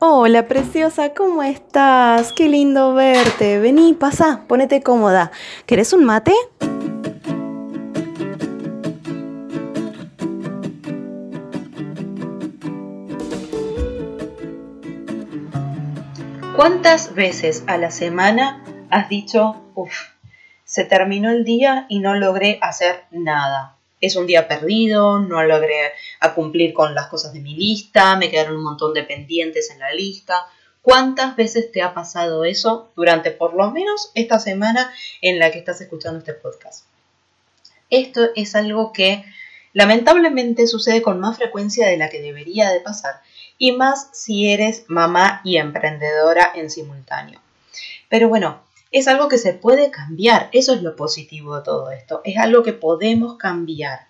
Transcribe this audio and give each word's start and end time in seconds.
Hola, 0.00 0.48
preciosa, 0.48 1.14
¿cómo 1.14 1.42
estás? 1.42 2.32
Qué 2.32 2.48
lindo 2.48 2.94
verte. 2.94 3.60
Vení, 3.60 3.94
pasa, 3.94 4.42
ponete 4.48 4.82
cómoda. 4.82 5.30
¿Querés 5.66 5.92
un 5.92 6.04
mate? 6.04 6.32
¿Cuántas 16.56 17.14
veces 17.14 17.62
a 17.66 17.78
la 17.78 17.90
semana 17.90 18.64
has 18.90 19.08
dicho, 19.08 19.62
uff, 19.74 20.08
se 20.64 20.84
terminó 20.84 21.30
el 21.30 21.44
día 21.44 21.86
y 21.88 22.00
no 22.00 22.14
logré 22.14 22.58
hacer 22.62 23.04
nada? 23.10 23.73
Es 24.04 24.16
un 24.16 24.26
día 24.26 24.46
perdido, 24.46 25.18
no 25.18 25.42
logré 25.44 25.92
cumplir 26.34 26.74
con 26.74 26.94
las 26.94 27.06
cosas 27.06 27.32
de 27.32 27.40
mi 27.40 27.54
lista, 27.54 28.16
me 28.16 28.30
quedaron 28.30 28.56
un 28.56 28.62
montón 28.62 28.92
de 28.92 29.02
pendientes 29.02 29.70
en 29.70 29.78
la 29.78 29.94
lista. 29.94 30.46
¿Cuántas 30.82 31.36
veces 31.36 31.72
te 31.72 31.80
ha 31.80 31.94
pasado 31.94 32.44
eso 32.44 32.92
durante 32.96 33.30
por 33.30 33.54
lo 33.54 33.70
menos 33.70 34.10
esta 34.14 34.38
semana 34.38 34.92
en 35.22 35.38
la 35.38 35.50
que 35.50 35.58
estás 35.58 35.80
escuchando 35.80 36.18
este 36.18 36.34
podcast? 36.34 36.84
Esto 37.88 38.28
es 38.36 38.54
algo 38.54 38.92
que 38.92 39.24
lamentablemente 39.72 40.66
sucede 40.66 41.00
con 41.00 41.18
más 41.18 41.38
frecuencia 41.38 41.86
de 41.86 41.96
la 41.96 42.10
que 42.10 42.20
debería 42.20 42.70
de 42.70 42.80
pasar 42.80 43.22
y 43.56 43.72
más 43.72 44.10
si 44.12 44.50
eres 44.52 44.84
mamá 44.88 45.40
y 45.44 45.56
emprendedora 45.56 46.52
en 46.54 46.68
simultáneo. 46.68 47.40
Pero 48.10 48.28
bueno, 48.28 48.62
es 48.94 49.08
algo 49.08 49.28
que 49.28 49.38
se 49.38 49.54
puede 49.54 49.90
cambiar, 49.90 50.48
eso 50.52 50.72
es 50.72 50.80
lo 50.80 50.94
positivo 50.94 51.56
de 51.56 51.64
todo 51.64 51.90
esto, 51.90 52.20
es 52.22 52.38
algo 52.38 52.62
que 52.62 52.72
podemos 52.72 53.36
cambiar. 53.36 54.06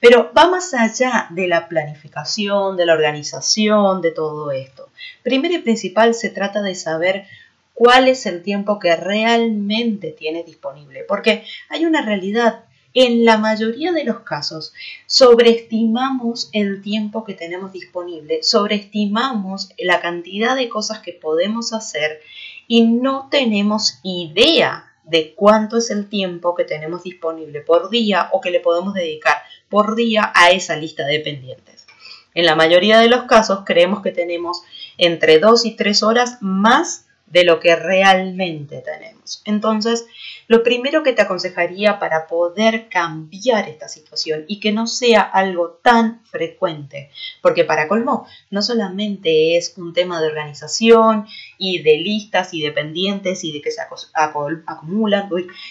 Pero 0.00 0.30
va 0.32 0.48
más 0.48 0.72
allá 0.74 1.26
de 1.30 1.48
la 1.48 1.68
planificación, 1.68 2.76
de 2.76 2.86
la 2.86 2.94
organización, 2.94 4.00
de 4.00 4.12
todo 4.12 4.52
esto. 4.52 4.90
Primero 5.24 5.54
y 5.54 5.58
principal 5.58 6.14
se 6.14 6.30
trata 6.30 6.62
de 6.62 6.76
saber 6.76 7.26
cuál 7.74 8.06
es 8.06 8.26
el 8.26 8.44
tiempo 8.44 8.78
que 8.78 8.94
realmente 8.94 10.12
tienes 10.12 10.46
disponible, 10.46 11.02
porque 11.02 11.44
hay 11.68 11.84
una 11.84 12.02
realidad. 12.02 12.64
En 12.94 13.24
la 13.24 13.38
mayoría 13.38 13.92
de 13.92 14.04
los 14.04 14.20
casos 14.20 14.72
sobreestimamos 15.06 16.48
el 16.52 16.80
tiempo 16.80 17.24
que 17.24 17.34
tenemos 17.34 17.72
disponible, 17.72 18.42
sobreestimamos 18.42 19.70
la 19.78 20.00
cantidad 20.00 20.56
de 20.56 20.68
cosas 20.68 21.00
que 21.00 21.12
podemos 21.12 21.72
hacer 21.72 22.20
y 22.68 22.82
no 22.82 23.28
tenemos 23.30 23.98
idea 24.04 24.84
de 25.02 25.34
cuánto 25.34 25.78
es 25.78 25.90
el 25.90 26.08
tiempo 26.08 26.54
que 26.54 26.64
tenemos 26.64 27.02
disponible 27.02 27.62
por 27.62 27.90
día 27.90 28.28
o 28.32 28.40
que 28.40 28.50
le 28.50 28.60
podemos 28.60 28.94
dedicar 28.94 29.38
por 29.68 29.96
día 29.96 30.30
a 30.34 30.50
esa 30.50 30.76
lista 30.76 31.06
de 31.06 31.20
pendientes. 31.20 31.86
En 32.34 32.44
la 32.44 32.54
mayoría 32.54 33.00
de 33.00 33.08
los 33.08 33.24
casos 33.24 33.60
creemos 33.64 34.02
que 34.02 34.12
tenemos 34.12 34.62
entre 34.98 35.38
2 35.38 35.64
y 35.64 35.76
3 35.76 36.02
horas 36.02 36.38
más 36.40 37.06
de 37.26 37.44
lo 37.44 37.60
que 37.60 37.76
realmente 37.76 38.82
tenemos. 38.82 39.42
Entonces, 39.44 40.06
lo 40.46 40.62
primero 40.62 41.02
que 41.02 41.12
te 41.12 41.22
aconsejaría 41.22 41.98
para 41.98 42.26
poder 42.26 42.88
cambiar 42.88 43.68
esta 43.68 43.88
situación 43.88 44.44
y 44.48 44.60
que 44.60 44.72
no 44.72 44.86
sea 44.86 45.20
algo 45.20 45.78
tan 45.82 46.24
frecuente, 46.24 47.10
porque 47.42 47.64
para 47.64 47.86
colmo, 47.86 48.26
no 48.50 48.62
solamente 48.62 49.56
es 49.56 49.74
un 49.76 49.92
tema 49.92 50.20
de 50.20 50.28
organización 50.28 51.26
y 51.58 51.82
de 51.82 51.98
listas 51.98 52.54
y 52.54 52.62
de 52.62 52.72
pendientes 52.72 53.44
y 53.44 53.52
de 53.52 53.60
que 53.60 53.72
se 53.72 53.80
acumulan, 54.14 55.28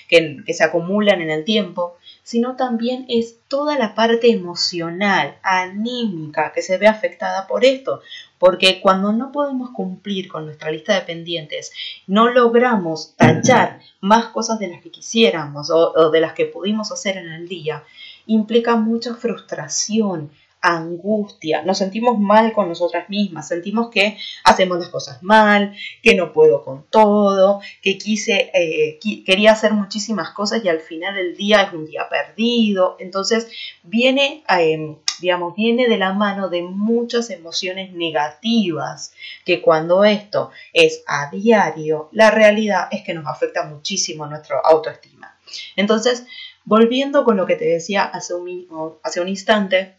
que, 0.08 0.38
que 0.46 0.54
se 0.54 0.64
acumulan 0.64 1.22
en 1.22 1.30
el 1.30 1.46
tiempo, 1.46 1.96
sino 2.24 2.58
también 2.58 3.06
es 3.08 3.40
toda 3.48 3.80
la 3.80 3.96
parte 3.96 4.30
emocional, 4.30 5.38
anímica 5.44 6.52
que 6.54 6.62
se 6.62 6.78
ve 6.78 6.88
afectada 6.88 7.48
por 7.48 7.64
esto. 7.64 8.02
Porque 8.38 8.82
cuando 8.82 9.14
no 9.14 9.32
podemos 9.32 9.72
cumplir 9.72 10.28
con 10.28 10.46
nuestra 10.46 10.70
lista 10.70 10.94
de 10.94 11.02
pendientes, 11.02 11.72
no 12.06 12.30
logramos 12.30 13.16
tachar 13.16 13.80
más 14.02 14.26
cosas 14.26 14.60
de 14.60 14.68
las 14.68 14.82
que 14.82 14.92
quisiéramos 14.92 15.70
o, 15.72 16.12
de 16.12 16.20
las 16.20 16.34
que 16.34 16.46
pudimos 16.46 16.92
hacer 16.92 17.16
en 17.16 17.30
el 17.30 17.47
día, 17.47 17.84
implica 18.26 18.76
mucha 18.76 19.16
frustración, 19.16 20.30
angustia, 20.67 21.61
nos 21.63 21.78
sentimos 21.78 22.19
mal 22.19 22.51
con 22.51 22.67
nosotras 22.67 23.09
mismas, 23.09 23.47
sentimos 23.47 23.89
que 23.89 24.17
hacemos 24.44 24.79
las 24.79 24.89
cosas 24.89 25.23
mal, 25.23 25.73
que 26.03 26.13
no 26.13 26.33
puedo 26.33 26.63
con 26.63 26.85
todo, 26.89 27.61
que 27.81 27.97
quise, 27.97 28.51
eh, 28.53 29.00
quería 29.25 29.53
hacer 29.53 29.72
muchísimas 29.72 30.31
cosas 30.31 30.63
y 30.63 30.69
al 30.69 30.81
final 30.81 31.16
del 31.16 31.38
día 31.38 31.61
es 31.61 31.73
un 31.73 31.85
día 31.85 32.09
perdido. 32.09 32.97
Entonces 33.00 33.47
viene, 33.83 34.44
em, 34.50 34.97
digamos, 35.22 35.55
viene 35.55 35.88
de 35.88 35.97
la 35.97 36.11
mano 36.11 36.50
de 36.50 36.61
muchas 36.63 37.29
emociones 37.29 37.94
negativas, 37.94 39.13
que 39.45 39.61
cuando 39.61 40.03
esto 40.03 40.51
es 40.73 41.01
a 41.07 41.29
diario, 41.31 42.09
la 42.11 42.29
realidad 42.29 42.89
es 42.91 43.03
que 43.03 43.13
nos 43.13 43.25
afecta 43.25 43.63
muchísimo 43.63 44.25
nuestra 44.28 44.59
autoestima. 44.59 45.38
Entonces, 45.78 46.25
volviendo 46.66 47.23
con 47.23 47.38
lo 47.38 47.45
que 47.45 47.55
te 47.55 47.66
decía 47.66 48.03
hace 48.03 48.34
un, 48.34 48.97
hace 49.01 49.22
un 49.22 49.29
instante, 49.29 49.95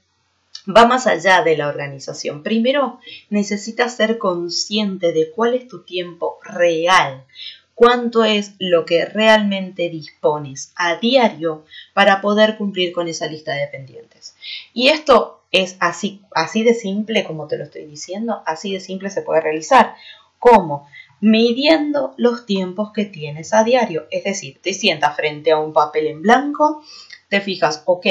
va 0.68 0.86
más 0.86 1.06
allá 1.06 1.42
de 1.42 1.56
la 1.56 1.68
organización. 1.68 2.42
Primero, 2.42 3.00
necesitas 3.30 3.96
ser 3.96 4.18
consciente 4.18 5.12
de 5.12 5.30
cuál 5.30 5.54
es 5.54 5.68
tu 5.68 5.82
tiempo 5.82 6.38
real, 6.42 7.24
cuánto 7.74 8.24
es 8.24 8.54
lo 8.58 8.84
que 8.84 9.04
realmente 9.04 9.88
dispones 9.88 10.72
a 10.76 10.96
diario 10.96 11.64
para 11.94 12.20
poder 12.20 12.56
cumplir 12.56 12.92
con 12.92 13.08
esa 13.08 13.26
lista 13.26 13.54
de 13.54 13.68
pendientes. 13.68 14.34
Y 14.72 14.88
esto 14.88 15.40
es 15.52 15.76
así, 15.80 16.22
así 16.32 16.62
de 16.62 16.74
simple 16.74 17.24
como 17.24 17.46
te 17.46 17.56
lo 17.56 17.64
estoy 17.64 17.86
diciendo, 17.86 18.42
así 18.44 18.72
de 18.72 18.80
simple 18.80 19.10
se 19.10 19.22
puede 19.22 19.40
realizar. 19.40 19.94
¿Cómo? 20.38 20.88
Midiendo 21.20 22.14
los 22.16 22.46
tiempos 22.46 22.92
que 22.92 23.04
tienes 23.04 23.52
a 23.52 23.64
diario. 23.64 24.06
Es 24.10 24.24
decir, 24.24 24.60
te 24.62 24.72
sientas 24.72 25.16
frente 25.16 25.50
a 25.50 25.58
un 25.58 25.72
papel 25.72 26.06
en 26.06 26.22
blanco 26.22 26.82
te 27.28 27.40
fijas, 27.40 27.82
ok, 27.84 28.06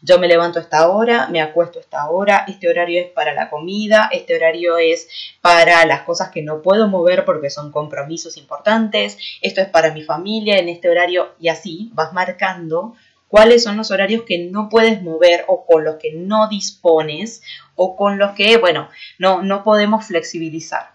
yo 0.00 0.18
me 0.18 0.28
levanto 0.28 0.58
a 0.58 0.62
esta 0.62 0.88
hora, 0.88 1.28
me 1.28 1.40
acuesto 1.40 1.78
a 1.78 1.82
esta 1.82 2.08
hora, 2.10 2.44
este 2.48 2.68
horario 2.68 3.02
es 3.02 3.10
para 3.10 3.34
la 3.34 3.50
comida, 3.50 4.08
este 4.12 4.34
horario 4.34 4.78
es 4.78 5.08
para 5.40 5.84
las 5.84 6.02
cosas 6.02 6.30
que 6.30 6.42
no 6.42 6.62
puedo 6.62 6.88
mover 6.88 7.24
porque 7.24 7.50
son 7.50 7.70
compromisos 7.70 8.36
importantes, 8.36 9.18
esto 9.42 9.60
es 9.60 9.68
para 9.68 9.92
mi 9.92 10.02
familia 10.02 10.58
en 10.58 10.68
este 10.68 10.88
horario 10.88 11.34
y 11.38 11.48
así 11.48 11.90
vas 11.92 12.12
marcando 12.12 12.94
cuáles 13.28 13.62
son 13.62 13.76
los 13.76 13.90
horarios 13.90 14.22
que 14.22 14.38
no 14.38 14.68
puedes 14.68 15.02
mover 15.02 15.44
o 15.48 15.66
con 15.66 15.84
los 15.84 15.96
que 15.96 16.12
no 16.12 16.48
dispones 16.48 17.42
o 17.76 17.96
con 17.96 18.18
los 18.18 18.32
que, 18.32 18.56
bueno, 18.56 18.88
no, 19.18 19.42
no 19.42 19.64
podemos 19.64 20.06
flexibilizar. 20.06 20.92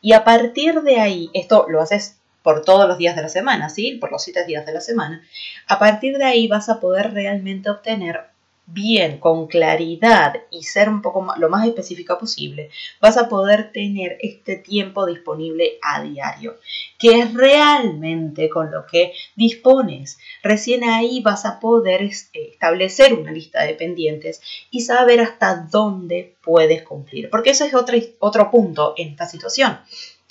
Y 0.00 0.12
a 0.12 0.24
partir 0.24 0.82
de 0.82 1.00
ahí, 1.00 1.30
esto 1.34 1.66
lo 1.68 1.80
haces 1.80 2.20
por 2.42 2.62
todos 2.62 2.86
los 2.86 2.98
días 2.98 3.16
de 3.16 3.22
la 3.22 3.28
semana, 3.28 3.68
¿sí? 3.68 3.98
Por 4.00 4.12
los 4.12 4.22
siete 4.22 4.44
días 4.44 4.64
de 4.66 4.72
la 4.72 4.80
semana. 4.80 5.22
A 5.66 5.78
partir 5.78 6.16
de 6.16 6.24
ahí 6.24 6.46
vas 6.46 6.68
a 6.68 6.78
poder 6.78 7.12
realmente 7.12 7.70
obtener 7.70 8.26
bien, 8.66 9.18
con 9.18 9.46
claridad 9.46 10.34
y 10.50 10.64
ser 10.64 10.88
un 10.88 11.00
poco 11.00 11.26
lo 11.38 11.48
más 11.48 11.66
específica 11.66 12.18
posible, 12.18 12.70
vas 13.00 13.16
a 13.16 13.28
poder 13.28 13.70
tener 13.72 14.18
este 14.20 14.56
tiempo 14.56 15.06
disponible 15.06 15.78
a 15.82 16.02
diario, 16.02 16.56
que 16.98 17.20
es 17.20 17.32
realmente 17.32 18.48
con 18.48 18.70
lo 18.70 18.84
que 18.86 19.12
dispones. 19.36 20.18
Recién 20.42 20.84
ahí 20.84 21.20
vas 21.22 21.44
a 21.44 21.60
poder 21.60 22.02
establecer 22.32 23.14
una 23.14 23.32
lista 23.32 23.62
de 23.62 23.74
pendientes 23.74 24.40
y 24.70 24.80
saber 24.80 25.20
hasta 25.20 25.68
dónde 25.70 26.34
puedes 26.42 26.82
cumplir, 26.82 27.30
porque 27.30 27.50
ese 27.50 27.66
es 27.66 27.74
otro, 27.74 27.96
otro 28.18 28.50
punto 28.50 28.94
en 28.96 29.10
esta 29.10 29.26
situación 29.26 29.78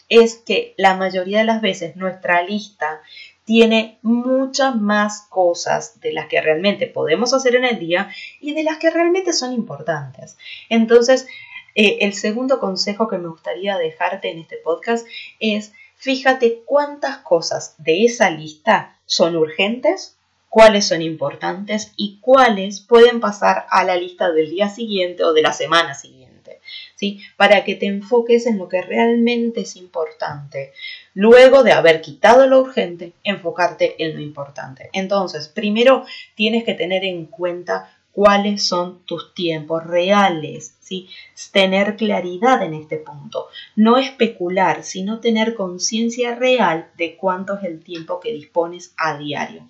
es 0.09 0.35
que 0.35 0.75
la 0.77 0.95
mayoría 0.95 1.39
de 1.39 1.45
las 1.45 1.61
veces 1.61 1.95
nuestra 1.95 2.43
lista 2.43 3.01
tiene 3.45 3.99
muchas 4.01 4.75
más 4.75 5.27
cosas 5.29 5.99
de 6.01 6.11
las 6.11 6.27
que 6.27 6.41
realmente 6.41 6.87
podemos 6.87 7.33
hacer 7.33 7.55
en 7.55 7.63
el 7.63 7.79
día 7.79 8.11
y 8.41 8.53
de 8.53 8.63
las 8.63 8.77
que 8.77 8.89
realmente 8.89 9.33
son 9.33 9.53
importantes. 9.53 10.37
Entonces, 10.69 11.27
eh, 11.75 11.99
el 12.01 12.13
segundo 12.13 12.59
consejo 12.59 13.07
que 13.07 13.17
me 13.17 13.29
gustaría 13.29 13.77
dejarte 13.77 14.31
en 14.31 14.39
este 14.39 14.57
podcast 14.57 15.07
es 15.39 15.73
fíjate 15.95 16.63
cuántas 16.65 17.19
cosas 17.19 17.75
de 17.77 18.05
esa 18.05 18.29
lista 18.31 18.97
son 19.05 19.35
urgentes, 19.35 20.17
cuáles 20.55 20.87
son 20.87 21.01
importantes 21.01 21.91
y 21.97 22.19
cuáles 22.21 22.79
pueden 22.79 23.19
pasar 23.19 23.65
a 23.69 23.83
la 23.83 23.97
lista 23.97 24.31
del 24.31 24.49
día 24.49 24.69
siguiente 24.69 25.25
o 25.25 25.33
de 25.33 25.41
la 25.41 25.51
semana 25.51 25.95
siguiente. 25.95 26.61
¿sí? 26.95 27.19
Para 27.35 27.65
que 27.65 27.75
te 27.75 27.87
enfoques 27.87 28.45
en 28.45 28.57
lo 28.57 28.69
que 28.69 28.81
realmente 28.81 29.59
es 29.59 29.75
importante. 29.75 30.71
Luego 31.13 31.61
de 31.63 31.73
haber 31.73 31.99
quitado 31.99 32.47
lo 32.47 32.61
urgente, 32.61 33.11
enfocarte 33.25 34.01
en 34.01 34.15
lo 34.15 34.21
importante. 34.21 34.89
Entonces, 34.93 35.49
primero 35.49 36.05
tienes 36.35 36.63
que 36.63 36.73
tener 36.73 37.03
en 37.03 37.25
cuenta 37.25 37.93
cuáles 38.13 38.65
son 38.65 38.99
tus 38.99 39.33
tiempos 39.33 39.85
reales, 39.85 40.73
¿sí? 40.79 41.09
Tener 41.51 41.97
claridad 41.97 42.63
en 42.63 42.75
este 42.75 42.95
punto, 42.95 43.49
no 43.75 43.97
especular, 43.97 44.85
sino 44.85 45.19
tener 45.19 45.53
conciencia 45.53 46.33
real 46.33 46.87
de 46.95 47.17
cuánto 47.17 47.57
es 47.57 47.65
el 47.65 47.83
tiempo 47.83 48.21
que 48.21 48.31
dispones 48.31 48.93
a 48.95 49.17
diario. 49.17 49.67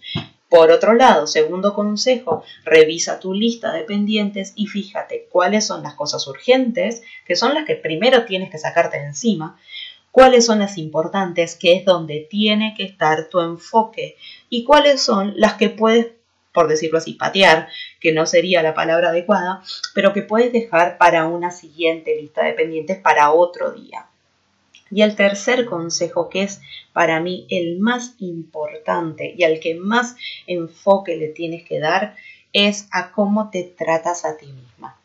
Por 0.56 0.72
otro 0.72 0.94
lado, 0.94 1.28
segundo 1.28 1.74
consejo, 1.74 2.42
revisa 2.64 3.20
tu 3.20 3.34
lista 3.34 3.74
de 3.74 3.84
pendientes 3.84 4.54
y 4.56 4.68
fíjate 4.68 5.28
cuáles 5.30 5.68
son 5.68 5.84
las 5.84 5.96
cosas 5.96 6.26
urgentes, 6.28 7.04
que 7.26 7.36
son 7.36 7.54
las 7.54 7.66
que 7.66 7.76
primero 7.76 8.24
tienes 8.24 8.50
que 8.50 8.58
sacarte 8.58 8.98
de 8.98 9.08
encima, 9.08 9.60
cuáles 10.12 10.46
son 10.46 10.60
las 10.60 10.78
importantes, 10.78 11.58
que 11.58 11.74
es 11.74 11.84
donde 11.84 12.26
tiene 12.30 12.74
que 12.78 12.84
estar 12.84 13.28
tu 13.28 13.42
enfoque, 13.42 14.16
y 14.48 14.64
cuáles 14.64 15.02
son 15.02 15.34
las 15.36 15.56
que 15.56 15.68
puedes, 15.68 16.14
por 16.54 16.70
decirlo 16.70 17.00
así, 17.00 17.16
patear, 17.16 17.68
que 18.00 18.14
no 18.14 18.26
sería 18.26 18.64
la 18.64 18.74
palabra 18.74 19.10
adecuada, 19.10 19.62
pero 19.94 20.14
que 20.14 20.22
puedes 20.22 20.54
dejar 20.54 20.98
para 20.98 21.28
una 21.28 21.52
siguiente 21.52 22.16
lista 22.16 22.46
de 22.46 22.54
pendientes 22.54 22.98
para 22.98 23.30
otro 23.34 23.72
día. 23.74 24.06
Y 24.92 25.02
el 25.02 25.16
tercer 25.16 25.66
consejo, 25.66 26.30
que 26.30 26.44
es 26.44 26.62
para 26.94 27.20
mí 27.20 27.48
el 27.50 27.80
más 27.80 28.16
importante 28.20 29.34
y 29.36 29.44
al 29.44 29.60
que 29.60 29.76
más 29.76 30.16
enfoque 30.48 31.18
le 31.18 31.30
tienes 31.30 31.68
que 31.68 31.80
dar, 31.80 32.16
es 32.54 32.88
a 32.92 33.12
cómo 33.12 33.50
te 33.50 33.64
tratas 33.64 34.26
a 34.26 34.38
ti 34.38 34.46
misma. 34.46 34.98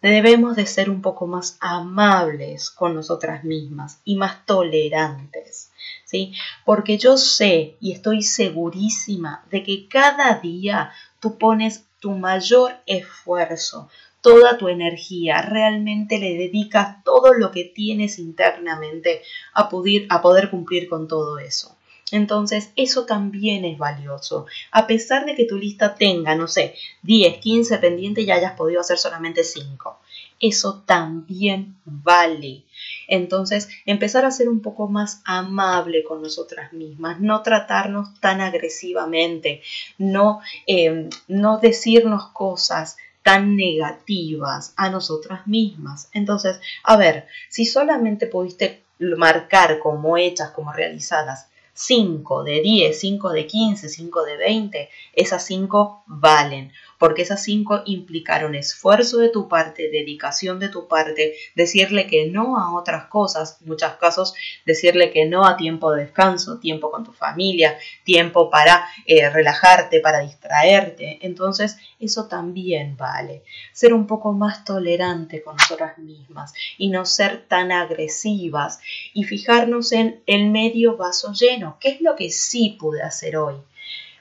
Debemos 0.00 0.54
de 0.54 0.64
ser 0.64 0.90
un 0.90 1.02
poco 1.02 1.26
más 1.26 1.56
amables 1.60 2.70
con 2.70 2.94
nosotras 2.94 3.42
mismas 3.42 4.00
y 4.04 4.14
más 4.14 4.46
tolerantes, 4.46 5.72
¿sí? 6.04 6.32
Porque 6.64 6.98
yo 6.98 7.16
sé 7.16 7.76
y 7.80 7.92
estoy 7.92 8.22
segurísima 8.22 9.44
de 9.50 9.64
que 9.64 9.88
cada 9.88 10.38
día 10.38 10.92
tú 11.18 11.36
pones 11.36 11.84
tu 11.98 12.12
mayor 12.12 12.76
esfuerzo, 12.86 13.88
toda 14.20 14.58
tu 14.58 14.68
energía, 14.68 15.42
realmente 15.42 16.18
le 16.18 16.36
dedicas 16.36 17.02
todo 17.04 17.34
lo 17.34 17.50
que 17.50 17.64
tienes 17.64 18.18
internamente 18.18 19.22
a 19.54 19.68
poder, 19.68 20.06
a 20.10 20.20
poder 20.20 20.50
cumplir 20.50 20.88
con 20.88 21.08
todo 21.08 21.38
eso. 21.38 21.76
Entonces, 22.10 22.70
eso 22.76 23.04
también 23.04 23.64
es 23.64 23.76
valioso. 23.78 24.46
A 24.70 24.86
pesar 24.86 25.26
de 25.26 25.34
que 25.34 25.44
tu 25.44 25.58
lista 25.58 25.94
tenga, 25.94 26.34
no 26.34 26.48
sé, 26.48 26.74
10, 27.02 27.38
15 27.38 27.78
pendientes 27.78 28.26
y 28.26 28.30
hayas 28.30 28.54
podido 28.54 28.80
hacer 28.80 28.98
solamente 28.98 29.44
5. 29.44 29.98
Eso 30.40 30.82
también 30.86 31.76
vale. 31.84 32.62
Entonces, 33.08 33.68
empezar 33.86 34.24
a 34.24 34.30
ser 34.30 34.48
un 34.48 34.60
poco 34.60 34.88
más 34.88 35.20
amable 35.24 36.04
con 36.04 36.22
nosotras 36.22 36.72
mismas, 36.72 37.20
no 37.20 37.42
tratarnos 37.42 38.18
tan 38.20 38.40
agresivamente, 38.40 39.62
no, 39.98 40.40
eh, 40.66 41.08
no 41.26 41.58
decirnos 41.58 42.28
cosas 42.28 42.96
tan 43.28 43.56
negativas 43.56 44.72
a 44.74 44.88
nosotras 44.88 45.46
mismas. 45.46 46.08
Entonces, 46.14 46.62
a 46.82 46.96
ver, 46.96 47.26
si 47.50 47.66
solamente 47.66 48.26
pudiste 48.26 48.84
marcar 48.98 49.80
como 49.80 50.16
hechas, 50.16 50.52
como 50.52 50.72
realizadas, 50.72 51.50
5 51.74 52.42
de 52.44 52.62
10, 52.62 52.98
5 52.98 53.28
de 53.32 53.46
15, 53.46 53.88
5 53.90 54.24
de 54.24 54.36
20, 54.38 54.88
esas 55.12 55.44
5 55.44 56.04
valen 56.06 56.72
porque 56.98 57.22
esas 57.22 57.42
cinco 57.42 57.82
implicaron 57.86 58.54
esfuerzo 58.54 59.18
de 59.18 59.28
tu 59.28 59.48
parte, 59.48 59.88
dedicación 59.90 60.58
de 60.58 60.68
tu 60.68 60.88
parte, 60.88 61.34
decirle 61.54 62.06
que 62.06 62.26
no 62.26 62.58
a 62.58 62.74
otras 62.74 63.06
cosas, 63.06 63.58
en 63.60 63.68
muchos 63.68 63.92
casos 63.94 64.34
decirle 64.66 65.10
que 65.10 65.26
no 65.26 65.46
a 65.46 65.56
tiempo 65.56 65.92
de 65.92 66.04
descanso, 66.04 66.58
tiempo 66.58 66.90
con 66.90 67.04
tu 67.04 67.12
familia, 67.12 67.78
tiempo 68.04 68.50
para 68.50 68.86
eh, 69.06 69.30
relajarte, 69.30 70.00
para 70.00 70.20
distraerte. 70.20 71.18
Entonces, 71.22 71.78
eso 72.00 72.26
también 72.26 72.96
vale. 72.96 73.42
Ser 73.72 73.94
un 73.94 74.06
poco 74.06 74.32
más 74.32 74.64
tolerante 74.64 75.42
con 75.42 75.56
nosotras 75.56 75.98
mismas 75.98 76.52
y 76.76 76.88
no 76.88 77.04
ser 77.04 77.46
tan 77.46 77.72
agresivas 77.72 78.80
y 79.14 79.24
fijarnos 79.24 79.92
en 79.92 80.20
el 80.26 80.50
medio 80.50 80.96
vaso 80.96 81.32
lleno. 81.32 81.76
¿Qué 81.80 81.90
es 81.90 82.00
lo 82.00 82.16
que 82.16 82.30
sí 82.30 82.76
pude 82.78 83.02
hacer 83.02 83.36
hoy? 83.36 83.56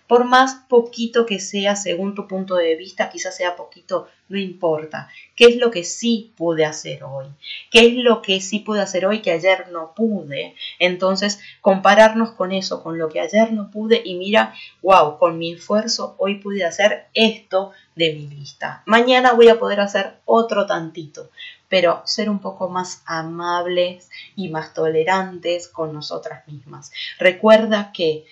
Por 0.08 0.26
más 0.26 0.56
poquito 0.70 1.26
que 1.26 1.40
sea 1.40 1.76
según 1.76 2.16
tu 2.16 2.28
punto 2.28 2.56
de 2.56 2.76
vista, 2.76 3.10
quizás 3.10 3.36
sea 3.36 3.56
poquito, 3.56 4.08
no 4.30 4.38
importa. 4.38 5.10
¿Qué 5.36 5.46
es 5.46 5.58
lo 5.58 5.70
que 5.72 5.84
sí 5.84 6.34
pude 6.38 6.66
hacer 6.66 7.04
hoy? 7.04 7.28
¿Qué 7.72 7.88
es 7.88 7.94
lo 7.96 8.22
que 8.22 8.42
sí 8.42 8.60
pude 8.60 8.82
hacer 8.82 9.06
hoy 9.06 9.22
que 9.22 9.32
ayer 9.32 9.70
no 9.72 9.94
pude? 9.94 10.56
Entonces, 10.80 11.40
compararnos 11.62 12.32
con 12.32 12.52
eso, 12.52 12.84
con 12.84 12.98
lo 12.98 13.10
que 13.10 13.20
ayer 13.20 13.52
no 13.52 13.70
pude 13.70 14.02
y 14.04 14.16
mira, 14.16 14.54
wow, 14.82 15.18
con 15.18 15.38
mi 15.38 15.54
esfuerzo 15.54 16.16
hoy 16.18 16.36
pude 16.36 16.66
hacer 16.66 17.08
esto 17.14 17.72
de 17.96 18.14
mi 18.14 18.28
lista. 18.28 18.84
Mañana 18.86 19.34
voy 19.34 19.50
a 19.50 19.60
poder 19.60 19.80
hacer 19.80 20.20
otro 20.26 20.66
tantito, 20.66 21.30
pero 21.68 22.02
ser 22.06 22.30
un 22.30 22.40
poco 22.40 22.70
más 22.70 23.02
amables 23.06 24.10
y 24.36 24.50
más 24.50 24.74
tolerantes 24.74 25.68
con 25.68 25.94
nosotras 25.94 26.48
mismas. 26.48 26.92
Recuerda 27.20 27.92
que 27.92 28.26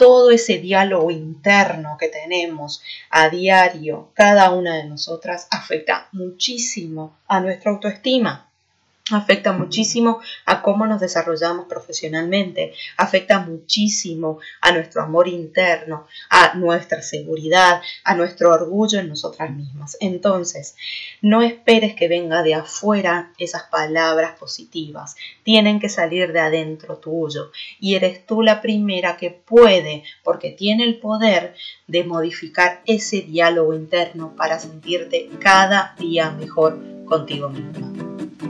todo 0.00 0.30
ese 0.30 0.56
diálogo 0.56 1.10
interno 1.10 1.98
que 2.00 2.08
tenemos 2.08 2.82
a 3.10 3.28
diario, 3.28 4.08
cada 4.14 4.50
una 4.50 4.76
de 4.78 4.84
nosotras, 4.84 5.46
afecta 5.50 6.08
muchísimo 6.12 7.18
a 7.28 7.38
nuestra 7.40 7.70
autoestima 7.70 8.49
afecta 9.12 9.52
muchísimo 9.52 10.20
a 10.46 10.62
cómo 10.62 10.86
nos 10.86 11.00
desarrollamos 11.00 11.66
profesionalmente, 11.66 12.72
afecta 12.96 13.40
muchísimo 13.40 14.38
a 14.60 14.72
nuestro 14.72 15.02
amor 15.02 15.28
interno, 15.28 16.06
a 16.28 16.54
nuestra 16.54 17.02
seguridad, 17.02 17.80
a 18.04 18.14
nuestro 18.14 18.52
orgullo 18.52 18.98
en 18.98 19.08
nosotras 19.08 19.50
mismas. 19.50 19.96
Entonces, 20.00 20.76
no 21.20 21.42
esperes 21.42 21.94
que 21.94 22.08
venga 22.08 22.42
de 22.42 22.54
afuera 22.54 23.32
esas 23.38 23.64
palabras 23.64 24.38
positivas, 24.38 25.16
tienen 25.42 25.80
que 25.80 25.88
salir 25.88 26.32
de 26.32 26.40
adentro 26.40 26.96
tuyo 26.98 27.50
y 27.78 27.94
eres 27.94 28.26
tú 28.26 28.42
la 28.42 28.60
primera 28.60 29.16
que 29.16 29.30
puede, 29.30 30.04
porque 30.22 30.50
tiene 30.50 30.84
el 30.84 30.98
poder 30.98 31.54
de 31.86 32.04
modificar 32.04 32.82
ese 32.86 33.22
diálogo 33.22 33.74
interno 33.74 34.34
para 34.36 34.58
sentirte 34.58 35.28
cada 35.40 35.94
día 35.98 36.30
mejor 36.30 36.78
contigo 37.06 37.48
misma. 37.48 38.49